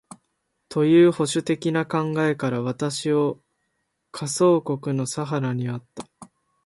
[0.67, 3.39] という保守的な考えから、私を
[4.11, 6.07] 下総国（千葉県）の佐原にあった